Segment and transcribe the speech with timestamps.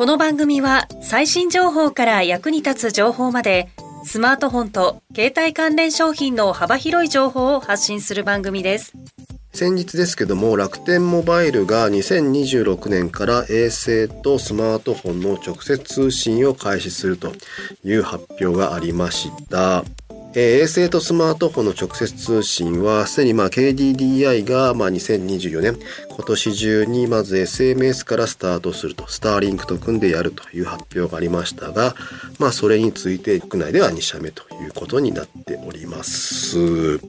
[0.00, 3.68] この番組は最新情報から役に立つ情報まで
[4.02, 8.94] スマートフォンと携帯関連商品の幅広い情報を発信する番組です。
[9.52, 17.34] 先日ですけども楽天モバイルが2026年から衛星とスマートフォンの直接通信を開始すると
[17.84, 19.84] いう発表がありました。
[20.34, 25.76] 衛星とスマートフォンの直接通信はすでにまあ KDDI がまあ2024年
[26.08, 31.96] 今年中にまず SMS からスタートするとスターリンクと組んでやるという発表がありましたが
[32.38, 37.00] まあそれについて国内では2社目ということになっております。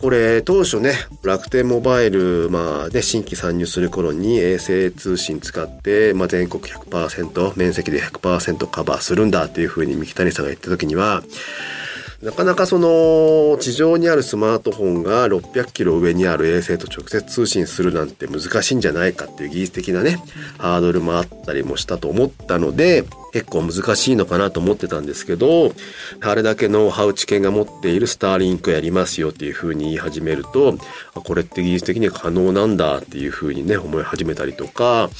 [0.00, 11.22] これ当初ね楽天モバイルまあで新規参入する頃に衛星通信使って、まあ、全国100%面積で100%カバーするんだっていうふうに三木谷さんが言った時には
[12.22, 20.22] なかなかその地上にあるスマートフォンが600キロ上にある衛星と直接通信するなんて難しいんじゃないかっていう技術的なね
[20.58, 25.72] ハードルもあったりもしたと思ったので結構難しいのかなと思ってたんですけど
[26.20, 30.76] あれだけノウハウ知見が持っているスターリンクやりますよっていうふうに言い始めると
[31.14, 35.10] これって技術的に可能なんだっていうふうにね思い始めたりとか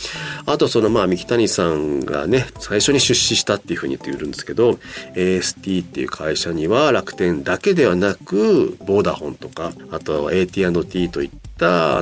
[0.47, 4.79] あとそのまあ三木谷さんがね最初に出資したっていうふうに言ってるんですけど
[5.15, 11.50] AST っていう会社には楽天だけではなくボーダフォンとかあとは AT&T といった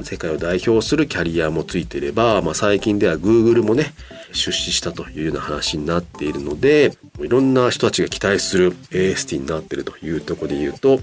[0.04, 3.92] 世界を代表するキャリアもついてれば、まあ、最近では Google もね
[4.32, 11.00] 出資したというような話になっているのでいろんな人たちが期待する AST になってるというところで言うと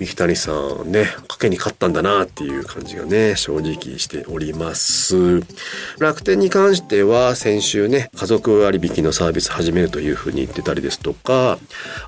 [0.00, 5.40] 三木谷さんね賭けに勝ったんだなっていう感じがね正直しております。
[5.98, 11.58] 楽天に関しては先週ね家族割引のサービス始めるというふうに言ってたりですとか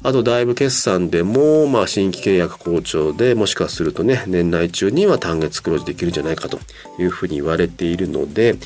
[0.03, 6.59] あとだいぶ決算でもまあ新規契約好調でもしかするとね年内中には単月黒字できるんじゃないかと
[6.99, 8.56] いうふうに言われているので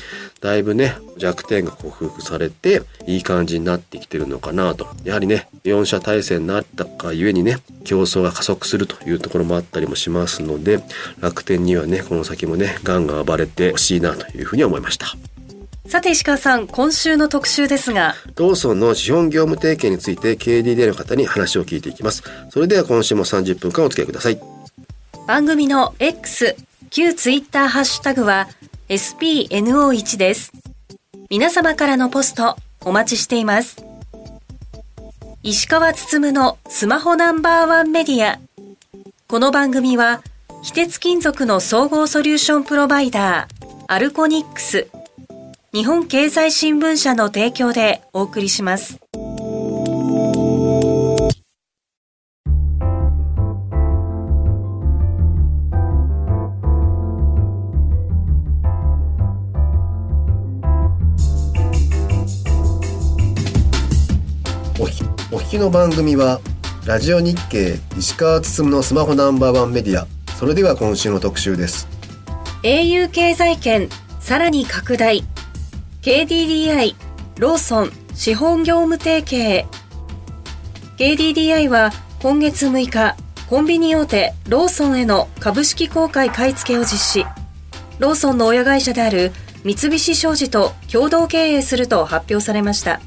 [0.41, 4.87] だいぶね弱点が克服されていい感じになってきてるのかなと。
[5.03, 10.79] やはりね4社体制になったかゆえにね競争が加速するというところもあったりもしますので
[11.19, 15.07] 楽天にはねこの先もねガンガン暴れてほしいなというふうに思いました。
[15.87, 18.15] さて石川さん今週の特集ですが。
[18.35, 22.23] ローソンの資本業務提携について KDD の方に話を聞いていきます。
[22.49, 24.39] それでは今週も30分間お付き合いください。
[25.27, 26.55] 番組の X
[26.89, 28.47] 旧ツイッターハッシュタグは
[28.87, 30.51] SPNO1 です。
[31.31, 33.83] 皆様からのポストお待ちしています。
[35.41, 38.39] 石川つつむのスマホナンバーワンメディア。
[39.27, 40.21] この番組は、
[40.61, 44.87] 非鉄金属の総合ソリューションプロバイダー、アルコニックス、
[45.73, 48.99] 日本経済新聞社の提供でお送りします。
[65.55, 66.41] きの番組は
[66.85, 70.05] ラジオ日経石川つつむのスマホナンバーワンメディア。
[70.33, 71.87] それでは今週の特集です。
[72.63, 73.87] au 経済圏
[74.19, 75.23] さらに拡大。
[76.01, 76.95] KDDI
[77.39, 79.65] ローソン資本業務提携。
[80.97, 81.91] KDDI は
[82.21, 83.15] 今月6日
[83.49, 87.25] コンビニ大手ローソンへの株式公開買い付けを実施。
[87.99, 89.31] ローソンの親会社である
[89.63, 92.99] 三菱商事と共同経営すると発表されました。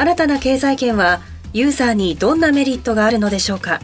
[0.00, 1.20] 新たな経済圏は
[1.52, 3.82] ユーザーにどんなメリットがあるのでしょうか？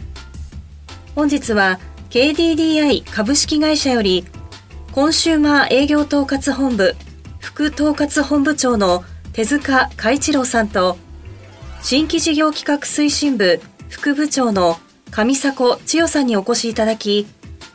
[1.13, 1.79] 本日は
[2.09, 4.25] KDDI 株式会社より
[4.93, 6.95] コンシューマー営業統括本部
[7.39, 10.97] 副統括本部長の手塚海一郎さんと
[11.83, 14.79] 新規事業企画推進部副部長の
[15.11, 17.27] 上迫千代さんにお越しいただき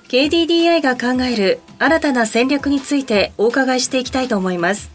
[0.09, 4.91] KDDI が考える新たな戦略についてお伺いしていきたいと思います。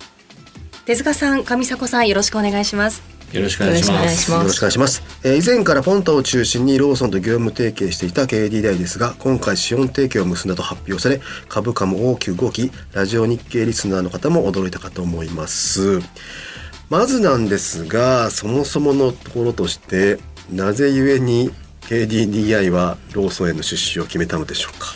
[0.83, 3.16] 手塚さん上迫さんよろしくお願いします。
[3.33, 4.31] よろしくお願いします。
[4.31, 5.03] よろしくお願いします。
[5.24, 11.19] えー、以前からフォントを中心にローソンと業務提携していた KDDI ですが、今回資本提携を結んだと発表され、
[11.50, 16.00] 株価も大きく動き、ラジオ日経リスナーの方も驚いたかと思います。
[16.89, 20.19] まずなんですが、そもそものところとして、
[20.50, 21.51] なぜゆえに
[21.81, 24.95] KDDI はローソンへの出資を決めたのでしょうか？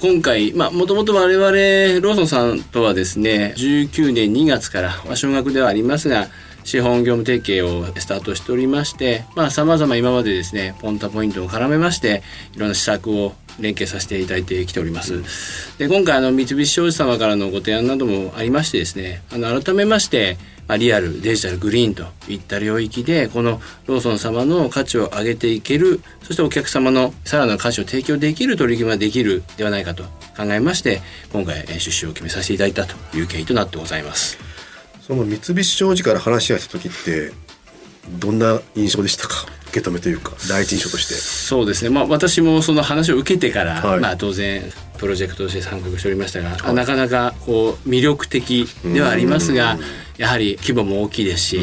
[0.00, 6.28] 今回、まあ、もともと我々、ローソンさんとはですね、19年2月から、まあ、少額ではありますが、
[6.68, 12.22] 資本業務提携をスタートしておりましてさまざ、ま今までですねポンタポイントを絡めまして
[12.54, 15.78] いろんな施策を連携させていただいてきております。
[15.78, 20.36] で今回あの三菱商事様からのご提案などもありましてですねあの改めまして
[20.68, 30.04] ま、リアルデジタルグリーンといった領域でこのローソン様の価値を上げていけるそしてお客様のさらなる価値を提供できる取り組みができるではないかと
[30.36, 31.00] 考えまして
[31.32, 34.47] 今回出資を決めさせていただいたという経緯となってございます
[35.08, 37.32] その三菱商事から話し合った時って
[38.20, 39.46] どんな印象でしたか？
[39.70, 41.14] 受け止めというか第一印象として。
[41.14, 41.90] そうですね。
[41.90, 44.62] まあ私もその話を受けてから、はい、まあ当然
[44.98, 49.78] プロジェクトとして参画しておりましたが、はい、なかなかこう魅力的ではありますが
[50.18, 51.60] やはり規模も大きいですし、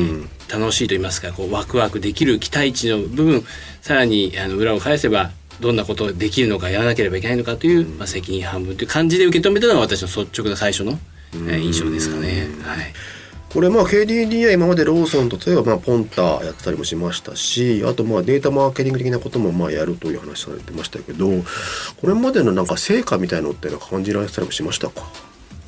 [0.51, 3.43] 楽しいと言いますかこうワクワクできる期待値の部分
[3.81, 10.99] さらにあの裏を返せばどんなことができるのかやらなければいけないのかという、まあ、責任半分という感じで受け止めたのが私の率直な最初の、
[11.49, 12.47] え印象ですかね。
[12.63, 12.93] はい
[13.55, 21.29] これまあ KDDI 今までローソンと例えばまあポンタやってたりもしましたしあとまあデータマーケティング的なこともまあやるという話されてましたけど
[22.01, 25.03] これまでのなんか成果みたいのっていうのは感じられたりもしましたか？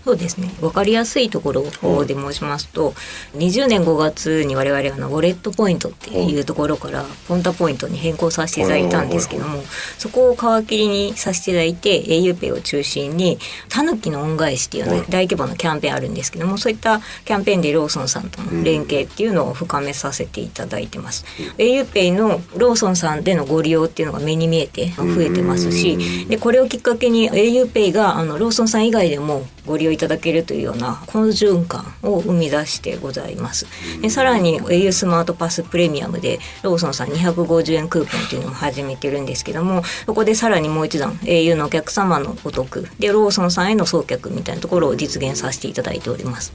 [0.08, 0.48] そうですね。
[0.62, 2.92] 分かりやすいところで申しますと、は
[3.36, 9.62] い、20年5月に我々あのウォレットポイントっていうところからポンタポイントに変更させていただいたんですけども、
[9.98, 13.38] そこを皮切りにさせていただいて auPay を中心に
[13.68, 21.26] タヌキの恩返しっていう、ね、大規模なキャンペーンあるんですけどもそういったキャンペーンでローソンさんとの連携っていうのを深めさせていただいてます。
[21.58, 33.68] auPay のローソンさんでのご利用っていうのが目に見えて増えてますしでこれをきっかけに auPay があのローソンさん以外でもご利用いただけるというような好循環を生み出してございます。
[34.02, 46.54] でさらに au スマートパスプレミアムでローソンさん250円クーポンっていうのも始めてるんですけどもそこでさらにもう一段 au のお客様のお得でローソンさんへの送客みたいなところを実現させていただいております。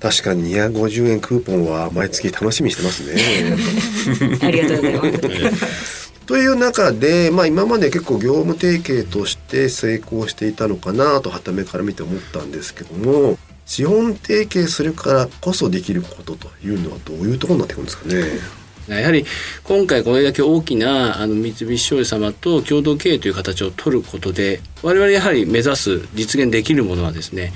[0.00, 4.38] 確かに250円クーポンは毎月楽しみしてますね。
[4.42, 5.93] ありがとうございます。
[6.26, 13.36] という中で、まあ、今まで結構業務提携として成功していたのかなとはためから見て思ったんですけども
[13.66, 19.00] 資本提携するからこそできることというのはどういうところになってくるんですかね？
[19.00, 19.24] やはり
[19.62, 27.54] 今回これだけ大きなあの三菱商事様と共同経営という形を取ることで我々やはり目指す実現できるものはですね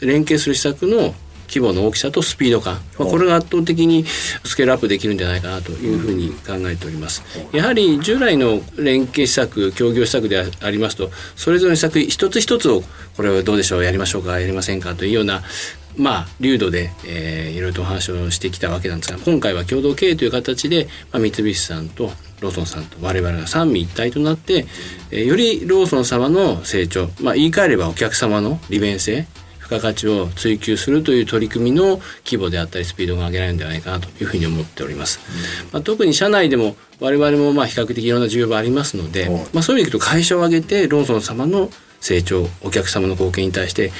[0.00, 1.14] 連携する施策の
[1.50, 7.22] 規模の大きさとスピード感、まあ、これが圧倒的にスケールアップできるんじゃないかなというふうに考えております。
[7.52, 12.82] やはり従来の連携施策協業施策でありますとそれぞれの施策一つ一つを
[13.16, 15.42] これはどうでしょうやりましょうかやりませんかというような
[15.96, 22.10] まあ、流度で、えー、いろいろとお話をしてきたわけなんですが今回は共同経営という形で、まあ、三菱さんと
[22.40, 24.66] ローソンさんと我々が三位一体となって、
[25.10, 29.26] えー、よりローソン様の成長、まあ、言い換えればお客様の利便性
[29.70, 35.20] 付加価値を追求するという取り組みの規模であったりスピードが上げられるんではないかなというふうに思っております。
[35.72, 41.70] まあ、特に社内でも我々もまあ比較的いろんな事業がありますので、まあ、そういう意味でいくと会社を挙げてローソン様の
[42.00, 43.92] 成長お客様の貢献に対して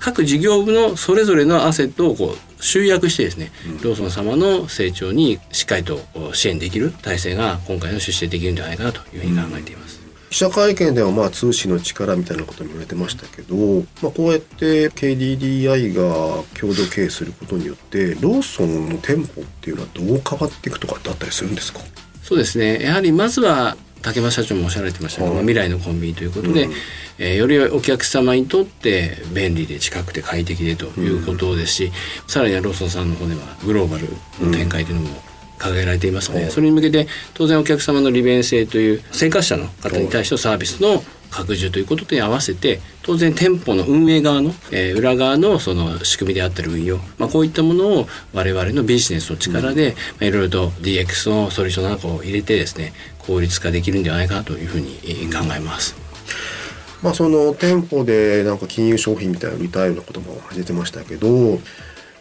[0.00, 3.52] 各事業部のそれぞれのアセットをこう集約してですね、
[3.82, 6.00] ローソン様の成長にしっかりと
[6.32, 9.91] 支援できる体制が今回の出資でできるんじゃないかなというふうに考えています。
[10.32, 13.54] 記者会見ではまあ通信の力みたいなことも言われてましたけど、
[14.02, 21.80] まあ、こうやって KDDI が共同経営することによってローソンの店舗っていうのはどう変わっていくとかってあったりするんですか？
[22.22, 22.82] そうですね。
[22.82, 26.72] やはりまずは竹間社長もおっしゃられてましたけど、はい、未来のコンビニということで、うん、
[27.18, 31.92] えー、よりお客様にとって便利で近くて快適でということですし、うん、
[32.26, 34.08] さらにはローソンさんの方ではグローバル
[34.40, 35.31] の展開というのも、
[35.62, 54.98] 掲げられていますので、それに向けて当然お客様の利便性という生活者の方に対してのサービスの拡充ということに合わせて当然店舗の運営側の、えー、裏側のその仕組みであったり運用、まあ、こういったものを我々のビジネスの力で、まあ、いろいろと DX のソリューションなんかを入れてですね効率化できるんではないかなというふうに
[55.32, 55.96] 考えます。
[57.02, 61.58] まあ、その店舗でなんか金融商品みたいな売りたいようなことも始めてましたけど、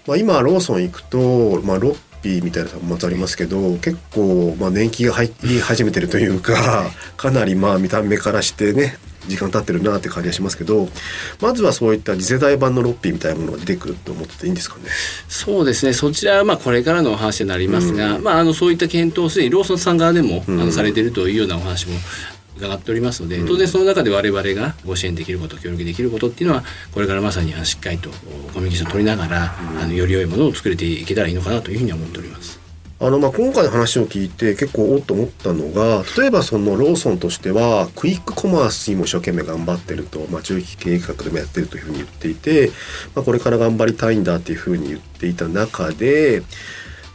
[0.07, 8.97] まあ、今ローソン行くと、まあ、ロッピーみたいなもありますけど結構まあ年季が入り始めてるというかかなりまあ見た目からしてね
[9.27, 10.87] 時間経ってるなって感じがしますけど
[11.41, 14.85] まずはそういった次世代版のロッピーみたいなものが出てくると思ってていいんですかね？
[15.27, 15.93] そうですね。
[15.93, 21.99] そちらはまあこれからのお話になりますが、うん、まあ、あのそういった検討をすでにローソンさん側でも、あのされているというようなお話も
[22.57, 28.09] 伺っておりますので、当然その中で我々がご支援できること協力できることっていうのはこれからまさにしっかりと
[28.53, 32.61] コミュニケーションを取りながら、あのより良いものを作れていけたらいいのかなというふうに思っております。
[33.03, 42.69] あのまあ今回の話を聞いて結構おっと思ったのが例えばそのローソンとしてはクイックコマースにも一生懸命頑張ってると、まあ、中期経営企画でもやってるというふうに言っていて、
[43.15, 46.43] まあ、これから頑張りたいんだっていうふうに言っていた中で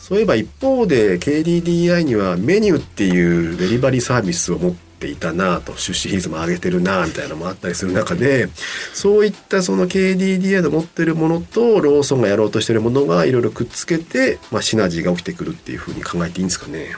[0.00, 8.48] そういえば一方で KDDI にはメニューっていうデリバリーサービスを持っていたなと出資比率も上げてるなみたいなのもあったりする中で
[8.92, 16.88] そういったその KDDI の持ってるものとローソンがやろうとしてるものがいろいろくっつけて、まあ、シナジーが起きてくるっていうふうに考えていいんですかね。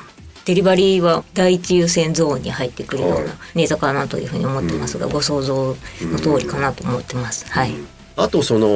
[0.45, 7.47] デリバリーは第一優先ゾーンに入ってくるようなネタかなというふうに思ってますが、ご想像の通りかなと思ってます。
[7.50, 7.75] はい。
[8.17, 8.69] あとその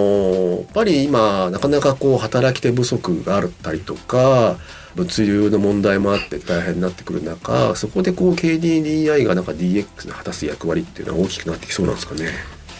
[0.59, 4.59] やっぱり今なかなかこう働き手不足があったりとか
[4.95, 12.29] 物流の問題もあって大変になってくる中そこでこう KDDI がなんか DX の果たす役割っていうのは大きくなってきそうなんですかね？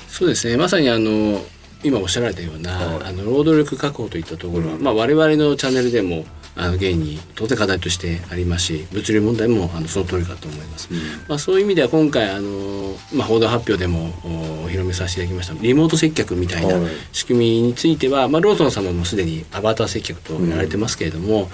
[0.09, 0.57] そうですね。
[0.57, 1.41] まさにあの
[1.83, 6.25] 今おっしゃられたような、はい、あの労働力確保といったところは、うん、まあ、我々のチャンネルでも
[6.55, 15.63] あの現に当然課題としてありますし物流問題もあのその通りかと思います、うん、まあ、そういう意味では今回あの、まあ、報道発表でもお披露目させていただきました。
[15.63, 16.75] リモート接客みたいな
[17.13, 21.49] 仕組みについては、まあ、ローソン様もすでにアバター接客とやられてますけれども、うん、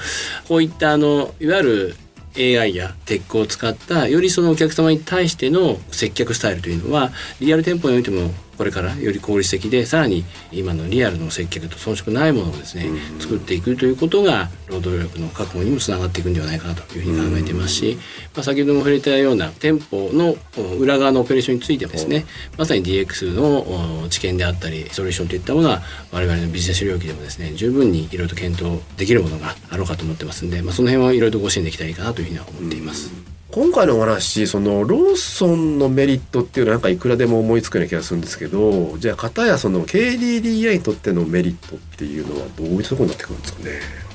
[0.48, 1.96] こういったあのいわゆる
[2.36, 12.88] AI やテックを使ったよりそのお客様に対しての接客スタイルというのはリアル店舗においてもこれからより効率的でさらに今のリアルの接客と遜色ないものをですね、
[13.20, 17.98] 作っていくということが労働力の確保にもつながっていくんではないかなというふうに考えていますし、
[18.34, 20.36] まあ、先ほども触れたような店舗の
[20.76, 33.37] 裏側のオペレーションについてはですねまさに DX の知見であったりソリューションといったものは我々のビジネス領域でもですね十分にいろいろと検討できるものがあろうかと思ってますんで、まあ、その辺はいろいろとご支援できたらいいかなというふうには思っています。
[33.50, 44.07] 今回のお話そのローソンのメリットっていうのはなんかいくらでも思いつくような気がするんですけどじゃあ片やその KDDI にとってのメリットっていうのはどういうところになってくるんですかね？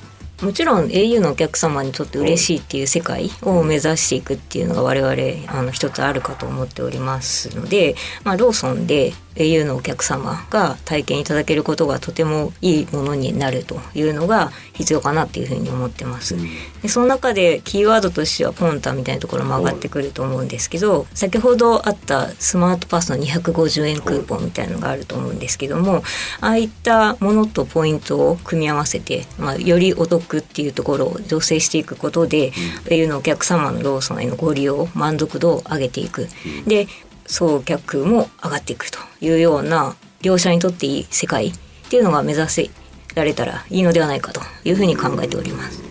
[0.44, 5.14] もちろん au のお客様にとって嬉しいっていう世界を目指していくっていうのが我々
[5.48, 7.96] あの一つあるかと思っておりますので、
[8.26, 16.36] まあ、ローソンで au のお客様が体験いただけることがとてもいいものになるというのが必要かなっていうふうに思ってます。
[16.82, 26.04] でその中でキーワードとしてはポンタみたいなところも上がってくると思うんですけど先ほどあったスマートパスの250円クーポンみたいなのがあると思うんですけども
[26.42, 32.52] ああいったものとポイントを組み合わせて、まあ、よりお得っていうところを醸成していくことで、
[32.86, 36.28] au のお客様のローソンへのご利用満足度を上げていく。
[36.68, 36.88] で
[37.26, 41.54] 送客も上がっていくというような両者にとっていい世界っ
[41.90, 42.70] ていうのが目指せ
[43.16, 45.82] られたらいいのではないかというふうに考えております。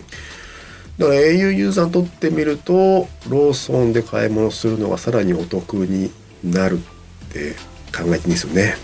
[0.97, 6.11] だから au ユーザーにとってみるとローソンで買い物するのがさらにお得に
[6.43, 7.53] なるって
[7.95, 8.75] 考えていいんですよね。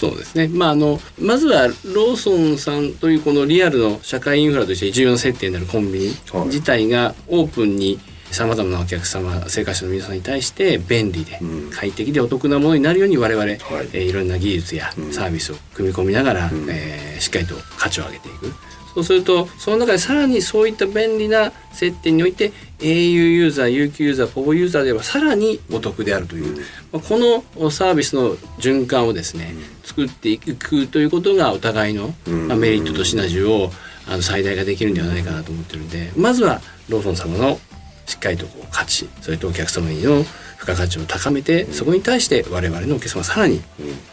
[0.00, 6.06] そうですね、まあ、あのまずはローソンさんというこのリアルの社会インフラとして重要な設定になるコンビニ
[6.46, 11.38] 自体がオープンにさまざまなお客様生活者の皆さんに対して便利で
[11.70, 13.58] 快適でお得なものになるように我々、はい。
[13.58, 18.54] えー、いろんな技術やサービスを組み込みながら、うん、えー、しっかりと価値を上げていく。
[18.94, 32.14] そうするとその中でさらにそういった便利な設定において au ユーザー UQ ユーザー POVO ユーザーではさらにお得であるという、うん、このサービスの循環をですね、うん、作っていくということがお互いの、
[32.48, 33.70] まあ、メリットとシナジーを
[34.08, 37.58] あの最大化できるんではないかなと思ってるんでまずはローソン様の
[38.06, 40.24] しっかりとこう価値それとお客様にの
[40.60, 43.60] 付加価値を高めて、そこに対して我々のお客様さらにっ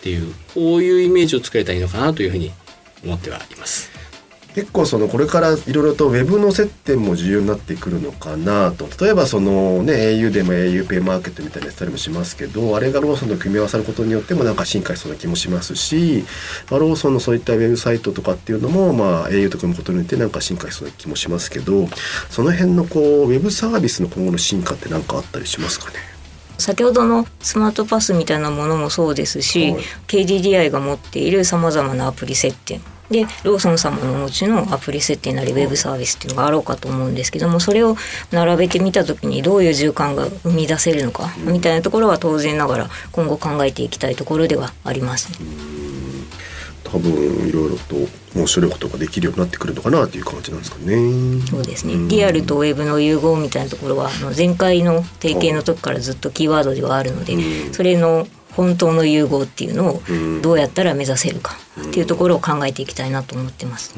[0.01, 2.53] ていうこういうイメージを作れたらいいのかなというふうに
[3.03, 3.97] 思ってはいます。
[4.56, 8.88] 結構そのこれからいろいろとウェブの接点も重要になってくるのかなと。
[9.00, 16.25] 例えばそのね au でも auPay マーケットみたいなやつたりもしますけどあれがローソンと組み合わさることによってもなんか進化しそうな気もしますし、
[16.72, 21.88] まあ、ローソンのそういったウェブサイトとかっていうのもまあ au と組むことによってなんか進化しそうな気もしますけど
[22.30, 25.98] その辺のこうウェブサービスの今後の進化って何かあったりしますかね？
[26.58, 37.96] 先ほどのスマートパスみたいなものもそうですし、はい、KDDI が持っているさまざまなアプリ設定でローソン様のお持ちのアプリ設定なりウェブサービスっていうのがあろうかと思うんですけどもそれを
[38.32, 45.30] 並べてみた時にどういう循環が生み出せるのかみたいなところは当然ながら今後考えていきたいところではあります、
[46.84, 47.12] 多分
[47.48, 47.96] いろいろと
[48.36, 51.42] 面白いことができるようになってくるのかなという感じなんですかね。
[51.50, 51.96] そうですね。
[52.08, 57.36] リアルとウェブの融合みたいなところはあの前回の提携の時からずっとキーワードではあるので、
[57.74, 60.02] それの本当の融合っていうのを
[60.42, 63.94] どうやったら目指せるかっていうところを考えていきたいなと思ってます。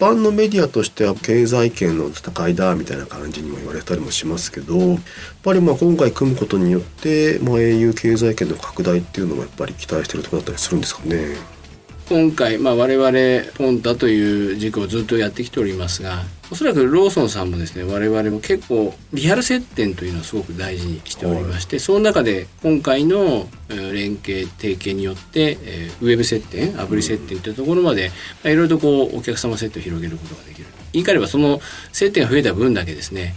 [0.00, 4.98] 一般のメディアとしては経済圏の戦いだみたいな感じにも言われたりもしますけどやっ
[5.42, 11.36] ぱりまあ今回組むことによって、まあ、au 経済圏の拡大っていうのもやっぱり期待してるところだったりするんですかね。
[12.08, 28.10] 今回、まあ、我々ポンタという軸をずっとやってきておりますがおそらくローソンさんもですね我々も結構リアル接点というのをすごく大事にしておりまして、その中で今回のえー連携提携によって、えーウェブ接点アプリ接点というところまで、
[28.42, 30.66] まあいろいろとこうお客様接点を広げることができる。
[30.92, 31.60] 言い換えればその
[31.92, 33.34] 接点が増えた分だけですね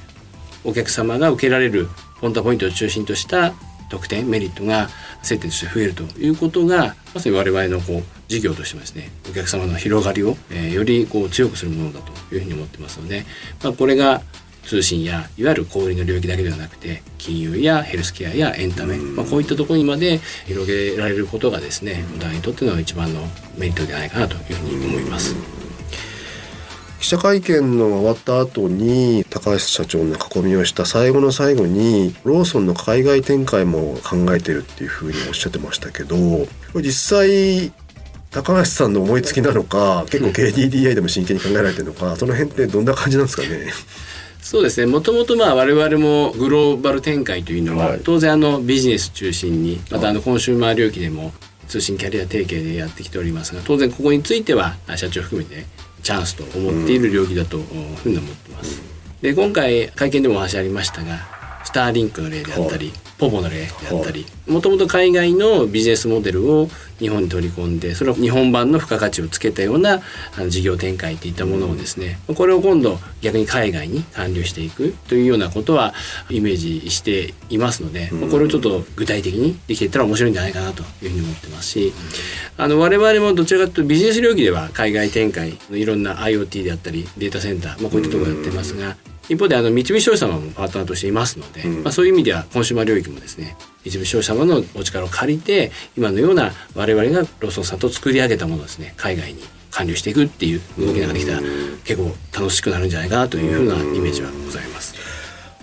[0.63, 1.87] お客様が受けられる
[2.19, 3.53] ポンタポイントを中心とした
[3.93, 4.89] 特典メリットが
[5.21, 13.25] 接点として増えるということがまさに我々のこう事業としてもですねお客様の広がりを、えーよりこう強くするものだというふうに思ってますので、
[13.63, 14.23] まあ、これが
[14.63, 23.21] 通信やいわゆる小売りの領域だけではなくて金融やヘルスケアやエンタメ、まあ、こういったところにまで広げられることがですねお互いにとっての一番の
[23.57, 25.62] メリットではないかなというふうに思います。
[27.03, 36.15] 記者会見の終わった後に高橋社長の囲みをした最後の最後にローソンの海外展開も考えてるっていうふうにおっしゃってましたけど
[36.75, 37.73] 実際
[38.31, 43.73] 高橋さんの思いつきなのか結構 KDDI でも真剣に考えられてるのかその辺ってどんな感じなんですかね？
[44.41, 44.89] そうですね。
[44.89, 47.99] もともとまあ我々もグローバル展開というのは、はい。
[48.01, 51.33] 当然あのビジネス中心にまたあのコンシューマー領域でも
[51.67, 55.65] 通信キャリア提携でやってきておりますが当然ここについてはあ社長含めて
[56.03, 58.81] チャンスと思っている領域だというふうに思ってます。
[59.21, 62.91] で今回会見でもお話ありましたがスターリンクの例であったり、
[63.23, 66.67] ポポの例であったりもともと海外のビジネスモデルを
[66.99, 70.01] 日本に取り込んでそれを日本版の付加価値をつけたような
[70.37, 75.93] あの事業展開といったものをですねこれを今度逆に海外に還流していくというようなことは
[76.29, 81.93] イメージしていますので、これをちょっと具体的にできていったら面白いんじゃないかなというふうに思ってますし
[82.57, 89.12] あの我々もどちらかというとビジネス領域では海外展開のいろんな IoT であったりデータセンター、まあ、こういったところをやってますが。
[89.29, 101.41] 一方であの三菱商社様もパートナーとしていますので、まあ、そういう意味ではコンシューマー領域もですね三菱商社様のお力を借りて今のような我々がローソンさんと作り上げたものをですね海外に還流していくっていう動きができたら
[101.83, 104.93] 結構楽しくなるんじゃないかなというふうなイメージはございます。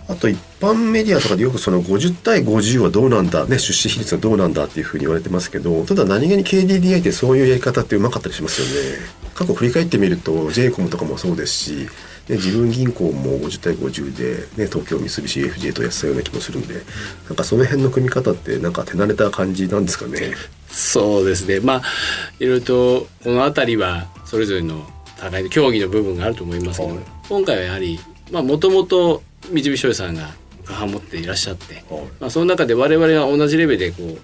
[0.08, 8.98] あと一般メディアとかでよくその50対50はどうなんだ、ね、出資比率はどうなんだっていうふうに言われてますけどただ何気に KDDI ってそういうやり方ってうまかったりしますよね。
[9.34, 11.88] 過去振り返ってみると j イコムとかもそうですし、
[12.28, 16.74] ね、自分銀行も50対50で、ね、東京三菱 UFJ とやってたような気もするんで
[17.26, 20.34] なんかその辺の組み方ってなんか手慣れた感じなんですかね？
[20.68, 21.60] そうですね。
[21.60, 21.82] まあ
[22.38, 24.86] いろいろとこの辺りはそれぞれの
[25.18, 27.04] 互いの競技の部分があると思いますけど、はい。
[27.28, 27.98] 今回はやはり
[28.30, 30.30] もともと三菱商事さんが
[30.64, 31.82] 過半持っていらっしゃって、
[32.20, 34.18] まあ、その中で我々が同じレベルでこう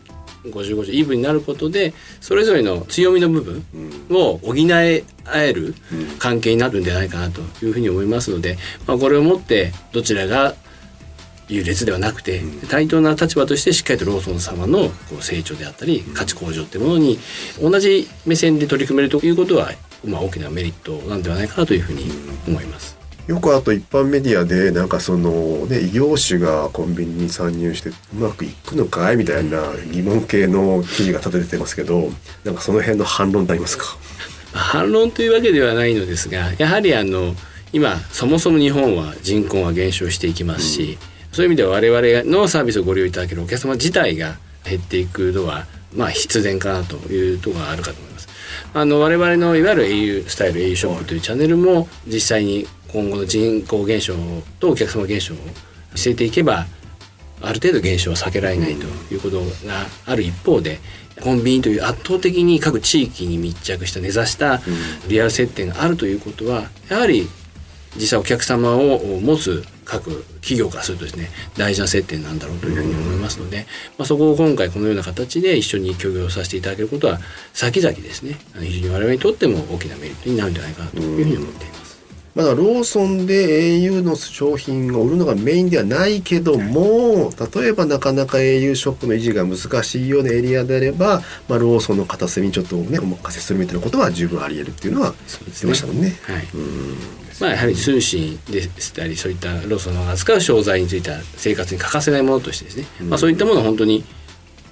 [0.51, 3.65] 5050イーブンになることでそれぞれの強みの部分
[4.11, 5.75] を補え合える
[6.19, 8.57] 関係になるんじゃないかなというふうに思いますので、
[8.87, 10.55] まあ、これをもってどちらが
[11.49, 17.19] 優劣ではなくて対等な立場としてしっかりとローソン様のこう成長であったり価値向上っていうものに
[17.61, 19.71] 同じ目線で取り組めるということは、
[20.05, 22.11] まあ、大きなメリットなんではないかなというふうに
[22.49, 22.96] 思います。
[23.27, 32.11] よくあと一般メディアでなんかそのね異業種がコンビニに参入してうまくいくのかいみたいな疑問系の記事が立ててますけど
[32.45, 33.85] なんかその辺の反論ってありますか？
[34.53, 37.35] 反論というわけではないのですがやはりあの
[37.73, 40.97] 今そもそも日本は人口が減少していきますし、
[41.33, 48.29] そういう意味では我々のサービスをご利用いただけるお客様自体が減っていくのはまあ必然かなというところがあるかと思います。
[48.73, 54.15] あの我々のいわゆる au スタイル au ショップというチャンネルも実際に今後の人口減少
[54.59, 55.43] とお客様減少を見
[55.97, 56.65] 据えていけば
[57.43, 60.79] ある程度減少は避けられないということがある一方で
[61.21, 64.63] コンビニという圧倒的に各地域に密着した根ざした
[65.09, 67.29] リアル接点があるということはやはり
[67.97, 71.29] 実際お客様を持つ各企業からするとですね
[71.59, 73.67] 大事な接点なんだろうというふうに思いますので、
[73.99, 77.21] まあ、そこを今回このような形で一緒に協業させていただけることは
[77.53, 81.76] 先々ですね非常に我々にとっても大きなメリットになるんじゃないかなというふうに思っています。
[82.37, 95.15] まだローソンで au の商品を売るのがメインではないけども例えばなかなか au ショップの維持が難しいようなエリアであれば、まあ、ローソンの片隅にちょっとねお任せするみたいなことは十分あり得るっていうのは
[95.47, 96.13] 言ってましたもんね。
[96.25, 96.45] はい。
[97.41, 104.05] まあ、やはり通信でしたりそういったローソンの扱う商材については生活に欠かせないものとしてですね、まあ、そういったものを本当に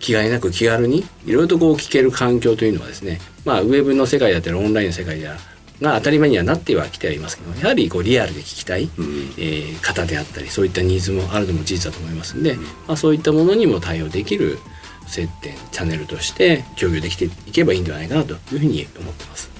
[0.00, 5.36] 気概なく気軽にいろいろとこう聞ける環境というのはですね、まあ、ウェブの世界だったりオンラインの世界では
[5.84, 12.56] が当たり前にはなってはきてはいますけどやはりこうリアルで聞きたい、えー方であったりそういったニーズもあるのも事実だと思いますんで、
[12.88, 14.58] まあ、そういったものにも対応できる
[15.06, 19.50] 接点チャンネルとして共有できていけばいいんではないかなというふうに思ってます。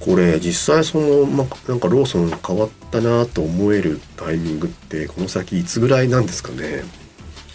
[0.00, 6.84] これ実際その、まあ、なんかローソン変わったなと思えるタイミングってこの先いつぐらいなんですかね？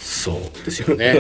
[0.04, 1.16] そうですよね。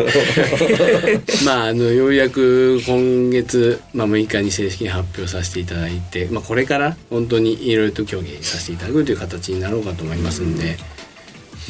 [1.45, 10.77] まああのようやく今月、まあ、6日に正式に発表させていただいて、まあ、これから本当にいろいろと協議させていただくという形になろうかと思いますんで、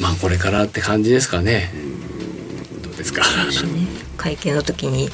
[0.00, 1.72] まあこれからって感じですかね。
[2.82, 3.22] どうですか？
[4.16, 5.08] 会見の時に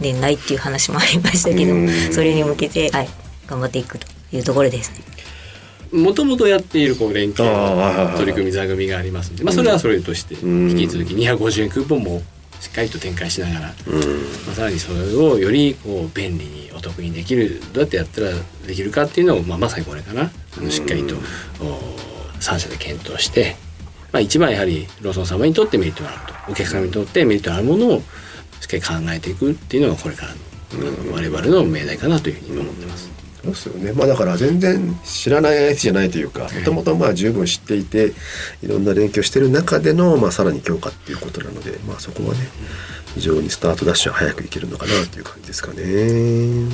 [0.00, 3.08] 年内っていう話もありましたけどうんそれに向けて、はい、
[3.46, 4.96] 頑張っていくというところですね。
[5.92, 10.70] もともとやっているこう連携の取り組み座組がありますので、まあ、それはそれとしてうん。
[10.70, 12.22] 引き続き250円クーポンも
[12.60, 13.94] しっかりと展開しながら、うん。
[14.46, 18.30] まあ、さらにそれをよりこう便利にお得にできるどうやってやったら
[18.66, 21.16] できるかっていうのを、まあ、まさにこれからあのしっかりと
[21.60, 21.78] お
[22.40, 23.56] 3社で検討して、
[24.12, 26.36] まあ、一番やはりローソン様にとってメリットがあると。
[26.48, 28.02] お客様にとってメリットがあるものを
[28.60, 30.38] しっかり考えていくっていうのがこれからの
[30.72, 33.15] あの我々の命題かなというふうに今思ってます。
[33.54, 33.92] そうですよね。
[33.92, 38.12] まあだから全然知らない相手じゃないというか、もともとまあ十分知っていて、
[38.62, 42.40] いろんな連携をしている中での、まあさらに強化っていうことなので、まあそこはね、
[43.14, 46.68] 非常にスタートダッシュは早くいけるのかなという感じですかね。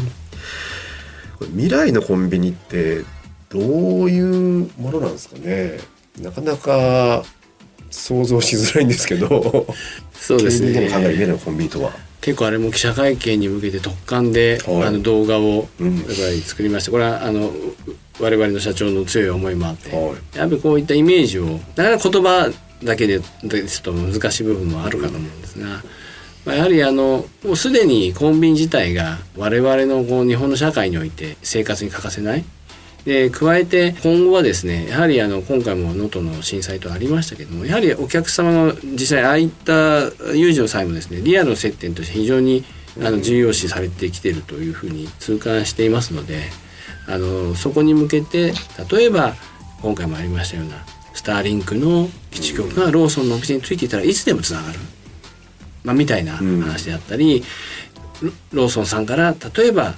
[1.53, 3.03] 未来のコンビニって
[3.49, 3.59] ど
[4.05, 5.79] ういうものなんですかね？
[6.21, 7.25] なかなか
[7.91, 9.67] 想像しづらいんですけど、
[10.15, 10.89] そうですね
[11.45, 11.93] コンビニとは。
[12.23, 14.83] 結構あれも記者会見に向けて特貫で、はい。
[14.85, 15.97] あの動画をうん。
[15.97, 17.53] やっぱり作りましたこれはあのう
[18.21, 20.39] 我々の社長の強い思いもあって、はい。
[20.39, 21.45] やっぱりこういったイメージを
[21.77, 22.51] なかなか言葉
[22.85, 25.83] だけでですと難しい部分もあるかと思うんですが、
[26.45, 32.45] まあ、やはりあのもうすでにコンビニ自体が我々のこう日本の社会において生活に欠かせない
[33.05, 42.65] で加えて今後はですねやはりあの今回も能登の震災とありましたけどもやはりお客様の実際ああいった有事の際もですねリアルの接点として非常に
[42.99, 46.43] あの重要視されてきているというふうに痛感していますので
[47.09, 48.53] あのそこに向けて
[48.91, 49.35] 例えば
[49.81, 50.77] 今回もありましたような
[51.15, 54.79] スターリンクの基地局がローソンのお店についていたらいつでもつながる、
[55.83, 57.43] まあ、みたいな話であったり、
[58.23, 59.95] ロローソンさんから例えば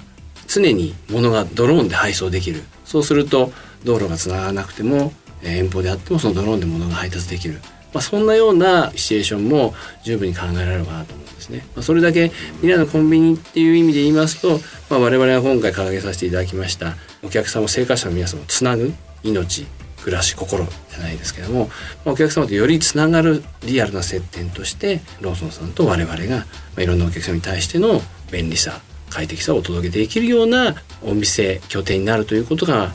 [0.47, 3.51] 常に物がドローンで配送できるそうすると
[3.83, 5.11] 道路がつながらなくても
[5.43, 7.59] 遠方であってもそのドローンで物が配達できる、
[7.93, 11.65] まあ、そんなようなシチュエーションも十分に考えられるかなと思うんですね。
[11.75, 12.29] まあ、それだけ
[12.61, 18.93] 未来のコンビニっていう意味で言いますと、まあ、我々は今回掲げさせていただきましたお客様生活者の皆様をつなぐ
[19.23, 19.65] 命
[20.01, 21.65] 暮らし心じゃないですけども、
[22.05, 26.45] まあ、お客様とよりつながるリアルな接点としてローソンさんと我々が、ま
[26.77, 28.81] あ、いろんなお客様に対しての便利さ
[29.15, 32.91] 快適さをお届けできるようなお店拠点になるということが、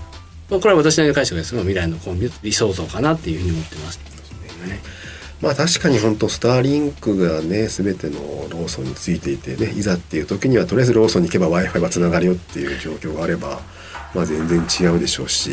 [0.51, 4.01] まあ、これは私なりの解釈ですが未来のコンビ理想像かなっていうふうに思ってます。
[5.41, 8.19] まあ確かに本当スターリンクがね全ての
[8.51, 13.63] ローソンについていてねいざっていう時にはとりあえずローソンに行けば w i f i はつながるよっていう状況があれば、
[14.15, 15.53] まあ、全然違うでしょうし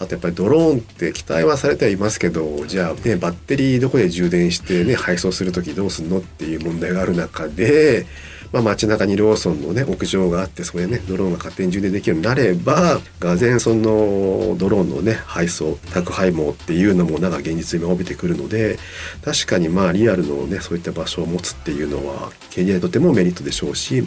[0.00, 8.06] あとやっぱりドローンって期待はされてはいますけどじゃあねバッテリーどこで充電してね配送する時どうすんのっていう問題がある中で。
[8.54, 18.78] まあ、街中にローソンのね屋上があってそこでねドローンが勝手に充電できるようになればがぜんそのドローンのね配送宅配網っていうのもなんか現実味を帯びてくるので
[19.24, 24.02] 確かにまあリアルのねそういった場所を持つっていうのは経営にとてもメリットでしょうし、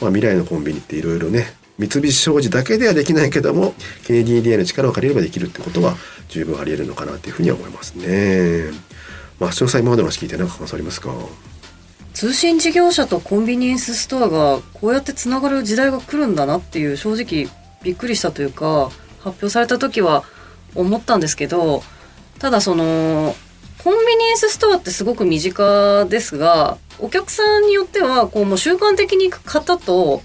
[0.00, 3.74] まあ、未来のコンビニっていろいろね三菱商事だけではできないけども
[4.08, 5.94] KDDI の力を借りればできるってことは
[6.28, 8.70] 十分あり得るのかなっていうふうには思いますね。
[9.38, 11.10] まあ、詳細今までの話聞いて何か感想ありますか？
[12.14, 20.24] 通信事業者とコンビニエンスストアがこうやってつながる時代が来るんだなっていう正直びっくりしたというか発表された時は
[20.76, 21.82] 思ったんですけど
[22.38, 23.34] ただその
[23.82, 30.22] コンビニエンスストアってすごく身近ですがお客さんによってはこうもう習慣的に行く方と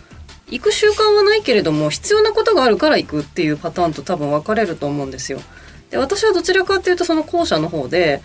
[0.51, 5.39] 行く習慣はないけれども必要なことがあるから行くっていうパターンと多分分かれると思うんですよ。
[5.89, 8.21] で私はどちらかっていうとその後者の方で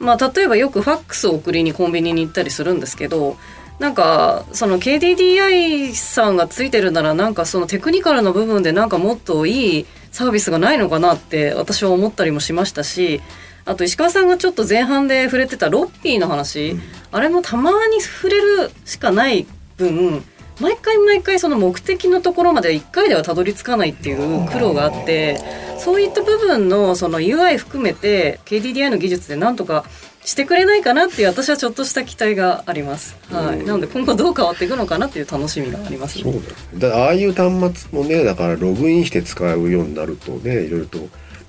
[0.00, 3.36] まあ、例えばよくファックスを送りにコンビニに行ったりするんですけど
[3.78, 13.20] なんかその KDDI さんがついてるならなんかそのテクニカルの部分でなんかもっといいサービスがないのかなって私は思ったりもしましたし
[13.68, 16.74] あと石川さんがちょっと前半で触れてたロッピーの話、
[17.12, 20.24] あれもたまに触れるしかない分
[20.60, 25.38] 毎回毎回その目的のところまで1回ではたどり着かないっていう苦労があって
[25.78, 29.84] そういった部分のその UI 含めて KDDI の技術でなんとか
[30.24, 33.16] してくれないかなっていう私はちょっとした期待があります。
[33.30, 36.34] はい、なので今後どう変わっていくのかなっていう楽しみがあります、そう
[36.78, 40.98] だだああいう端末もねだからログインして使うようになるとねいろいろと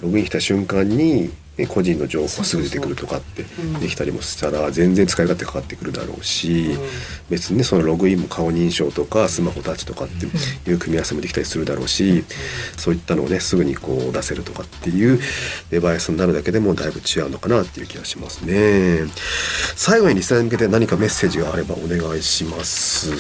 [0.02, 1.30] ログインした瞬間にね
[1.68, 3.44] 個人の情報がすぐ出てくるとかって
[3.80, 6.78] できたりもしたら全然使い勝手かかってくるだろうし、
[7.30, 10.26] 別にねそのログインも顔認証とかスマホタッチとかって
[10.70, 12.24] いう組み合わせもできたりするだろうし、
[12.78, 15.20] そういったのをねすぐにこう出せるとかっていう
[15.70, 19.08] デバイスになるだけでもだいぶ違うのかなっていう気がしますね。
[19.76, 23.12] 最後にリスナーに向けて何かメッセージがあればお願いします。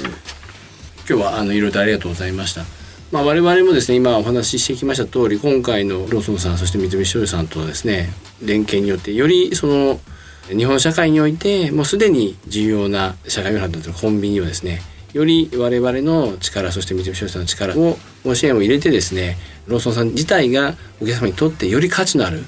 [1.09, 2.78] 今日はあのいろいろとありがとうございました。
[3.11, 8.09] まあ、我々もですね今お話ししてきました通り今回のローソンさんそして三菱商事さんとですね
[8.43, 9.99] 連携によってよりその
[10.47, 14.81] 日本社会においてもうすでに重要な社会インフラとなっているコンビニをですね
[15.13, 17.97] より我々の力そして三菱商事さんの力を
[18.35, 22.43] 支援を入れてですねローソンさん自体がお客様にとってより価値のある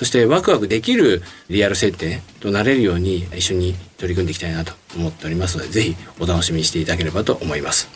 [0.00, 7.86] そしてワクワクできるリアル設定となれるように一緒に取り組んでいきたいなと思っておりますのでぜひお楽しみにしていただければと思います。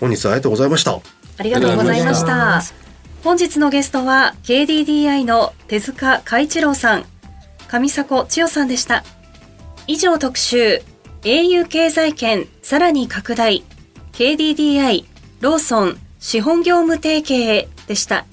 [0.00, 1.00] 本日はありがとうございました。
[1.38, 2.60] ありがとうございました。
[3.22, 7.04] 本日のゲストは KDDI の手塚海一郎さん、
[7.68, 9.04] 上迫千代さんでした。
[9.86, 10.82] 以上特集、
[11.22, 13.62] au 経済圏さらに拡大、
[14.14, 15.04] KDDI、
[15.40, 18.26] ローソン、資本業務提携でした。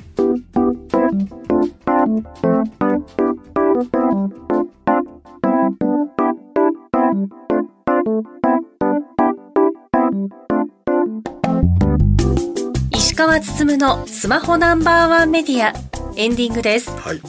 [12.92, 15.74] 石川つつむのスマホナンバーワンメディア
[16.16, 16.92] エンディングです。
[16.92, 17.22] はい。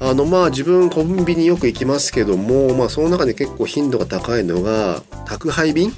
[0.00, 5.92] あのまあ自分コンビニよく行きますけども、まあその中で結構頻度が高いのが宅配便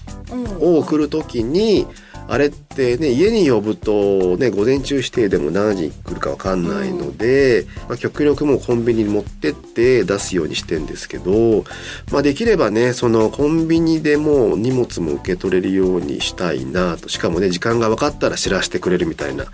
[0.61, 1.87] を送るときに、
[2.31, 11.65] あれってね家に呼ぶとね午前中指定でも何時に来るかわかんないので、まあ、極力もうコンビニに持ってって出すようにしてんですけど、
[12.13, 17.09] まあ、できればねそのコンビニでも荷物も受け取れるようにしたいなと。
[17.09, 19.47] しかもね時間が分かったら知らせてくれるみたいな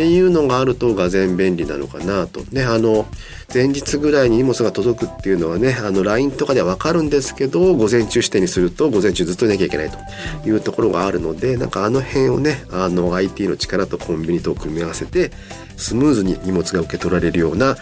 [0.00, 3.04] っていうのがあるとがぜ便利なのかなとねあの
[3.52, 15.32] 前日ぐらいに荷物が届くっていうのはねあの LINE とかでは分かるんですけど午前中指定にすると午前中ずっといなきゃいけないというところがあるのでなんかあの辺をねあの IT の力とコンビニと組み合わせて
[15.76, 17.76] スムーズに荷物が受け取られるような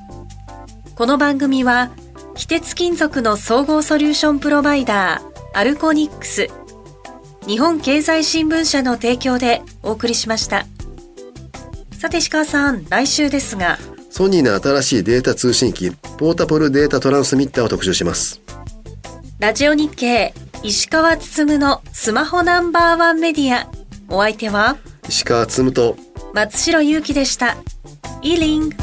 [0.94, 1.90] この番組は、
[2.34, 6.48] 非鉄金属の総合ソリューションプロバイダー、アルコニックス、
[7.46, 10.64] 日本経済新聞社の提供でお送りしました。
[11.98, 18.40] さて石川さん、来週ですが、ソニーの新しいデータ通信機ポータブルデータトランスミッターを特集します。
[19.40, 23.73] ラジオ日経石川つつむのスマホナンバーワンメディア。
[24.08, 24.76] お相手は？
[25.08, 25.96] 石川つむと
[26.32, 27.56] 松代ゆうきでした。
[28.22, 28.76] イーリング。